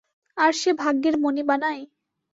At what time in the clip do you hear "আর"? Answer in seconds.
0.37-0.51